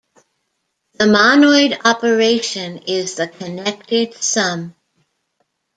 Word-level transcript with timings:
The 0.93 1.05
monoid 1.05 1.79
operation 1.85 2.79
is 2.87 3.13
the 3.13 3.27
connected 3.27 4.15
sum. 4.15 4.73